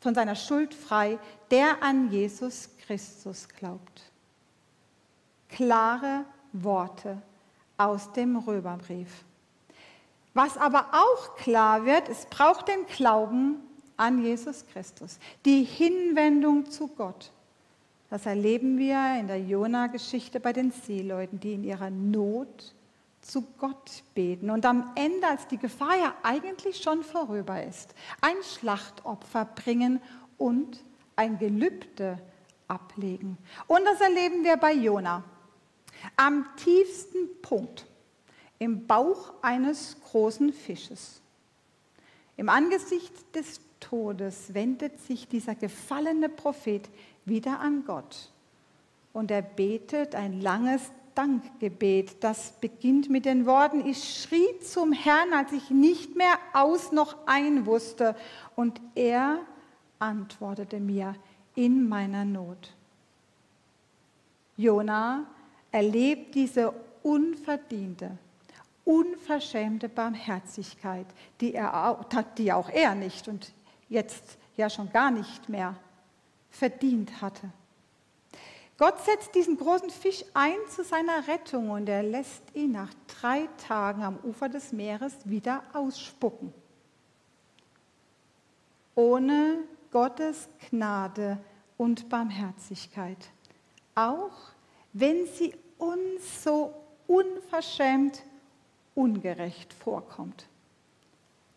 von 0.00 0.16
seiner 0.16 0.34
Schuld 0.34 0.74
frei, 0.74 1.20
der 1.52 1.80
an 1.80 2.10
Jesus 2.10 2.68
Christus 2.84 3.48
glaubt. 3.48 4.10
Klare 5.48 6.24
Worte 6.52 7.22
aus 7.76 8.12
dem 8.14 8.36
Römerbrief. 8.36 9.24
Was 10.34 10.56
aber 10.56 10.88
auch 10.90 11.36
klar 11.36 11.84
wird, 11.84 12.08
es 12.08 12.26
braucht 12.26 12.66
den 12.66 12.84
Glauben 12.86 13.62
an 13.96 14.22
Jesus 14.22 14.64
Christus, 14.72 15.18
die 15.44 15.64
Hinwendung 15.64 16.70
zu 16.70 16.88
Gott. 16.88 17.30
Das 18.10 18.26
erleben 18.26 18.78
wir 18.78 19.18
in 19.18 19.26
der 19.26 19.40
Jona-Geschichte 19.40 20.38
bei 20.38 20.52
den 20.52 20.70
Seeleuten, 20.70 21.40
die 21.40 21.54
in 21.54 21.64
ihrer 21.64 21.90
Not 21.90 22.74
zu 23.20 23.42
Gott 23.58 24.04
beten 24.14 24.50
und 24.50 24.64
am 24.64 24.92
Ende, 24.94 25.26
als 25.26 25.48
die 25.48 25.58
Gefahr 25.58 25.96
ja 25.98 26.14
eigentlich 26.22 26.80
schon 26.80 27.02
vorüber 27.02 27.62
ist, 27.64 27.94
ein 28.20 28.36
Schlachtopfer 28.42 29.44
bringen 29.44 30.00
und 30.38 30.80
ein 31.16 31.38
Gelübde 31.38 32.18
ablegen. 32.68 33.36
Und 33.66 33.84
das 33.84 34.00
erleben 34.00 34.44
wir 34.44 34.56
bei 34.56 34.72
Jona. 34.72 35.24
Am 36.16 36.46
tiefsten 36.56 37.28
Punkt, 37.42 37.86
im 38.58 38.86
Bauch 38.86 39.32
eines 39.42 39.96
großen 40.02 40.52
Fisches. 40.52 41.20
Im 42.36 42.48
Angesicht 42.48 43.12
des 43.34 43.60
Todes 43.80 44.54
wendet 44.54 45.00
sich 45.00 45.28
dieser 45.28 45.54
gefallene 45.54 46.28
Prophet 46.28 46.88
wieder 47.24 47.60
an 47.60 47.84
Gott 47.84 48.30
und 49.12 49.30
er 49.30 49.42
betet 49.42 50.14
ein 50.14 50.40
langes 50.40 50.90
Dankgebet. 51.14 52.22
Das 52.22 52.52
beginnt 52.60 53.08
mit 53.08 53.24
den 53.24 53.46
Worten, 53.46 53.86
ich 53.86 54.22
schrie 54.22 54.60
zum 54.60 54.92
Herrn, 54.92 55.32
als 55.32 55.52
ich 55.52 55.70
nicht 55.70 56.16
mehr 56.16 56.38
aus 56.52 56.92
noch 56.92 57.16
ein 57.26 57.66
wusste. 57.66 58.14
Und 58.54 58.80
er 58.94 59.40
antwortete 59.98 60.78
mir 60.78 61.16
in 61.54 61.88
meiner 61.88 62.24
Not. 62.24 62.74
Jona 64.58 65.24
erlebt 65.72 66.34
diese 66.34 66.72
unverdiente, 67.02 68.18
unverschämte 68.84 69.88
Barmherzigkeit, 69.88 71.06
die, 71.40 71.54
er, 71.54 72.06
die 72.36 72.52
auch 72.52 72.68
er 72.68 72.94
nicht 72.94 73.28
und 73.28 73.52
jetzt 73.88 74.38
ja 74.56 74.70
schon 74.70 74.90
gar 74.90 75.10
nicht 75.10 75.48
mehr 75.48 75.76
verdient 76.50 77.20
hatte. 77.20 77.50
Gott 78.78 79.02
setzt 79.04 79.34
diesen 79.34 79.56
großen 79.56 79.88
Fisch 79.88 80.24
ein 80.34 80.58
zu 80.68 80.84
seiner 80.84 81.26
Rettung 81.28 81.70
und 81.70 81.88
er 81.88 82.02
lässt 82.02 82.42
ihn 82.54 82.72
nach 82.72 82.92
drei 83.06 83.48
Tagen 83.66 84.02
am 84.02 84.18
Ufer 84.22 84.50
des 84.50 84.72
Meeres 84.72 85.14
wieder 85.24 85.62
ausspucken. 85.72 86.52
Ohne 88.94 89.60
Gottes 89.90 90.48
Gnade 90.68 91.38
und 91.78 92.08
Barmherzigkeit. 92.10 93.30
Auch 93.94 94.50
wenn 94.92 95.26
sie 95.26 95.54
uns 95.78 96.42
so 96.42 96.74
unverschämt 97.06 98.22
ungerecht 98.94 99.72
vorkommt. 99.72 100.46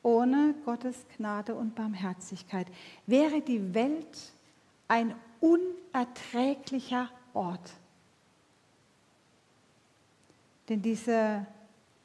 Ohne 0.02 0.56
Gottes 0.66 1.06
Gnade 1.18 1.56
und 1.56 1.76
Barmherzigkeit 1.76 2.68
wäre 3.06 3.42
die 3.42 3.74
Welt 3.74 4.32
ein 4.88 5.14
unerträglicher 5.42 7.10
Ort. 7.34 7.74
Denn 10.68 10.82
diese 10.82 11.46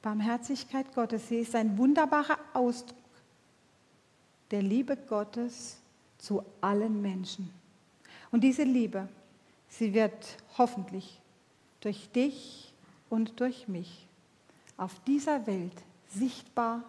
Barmherzigkeit 0.02 0.92
Gottes, 0.94 1.28
sie 1.28 1.38
ist 1.38 1.54
ein 1.54 1.78
wunderbarer 1.78 2.38
Ausdruck 2.52 2.98
der 4.50 4.62
Liebe 4.62 4.96
Gottes 4.96 5.78
zu 6.18 6.44
allen 6.60 7.00
Menschen. 7.00 7.50
Und 8.30 8.42
diese 8.42 8.62
Liebe, 8.62 9.08
sie 9.68 9.94
wird 9.94 10.36
hoffentlich 10.58 11.20
durch 11.80 12.10
dich 12.10 12.72
und 13.10 13.40
durch 13.40 13.68
mich 13.68 14.06
auf 14.76 14.98
dieser 15.06 15.46
Welt 15.46 15.82
sichtbar 16.08 16.82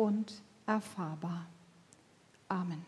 und 0.00 0.42
erfahrbar. 0.64 1.46
Amen. 2.48 2.86